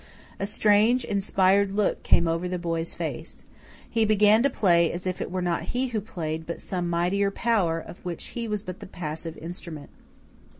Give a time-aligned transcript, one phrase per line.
[0.39, 3.45] A strange, inspired look came over the boy's face.
[3.87, 7.29] He began to play as if it were not he who played, but some mightier
[7.29, 9.91] power, of which he was but the passive instrument.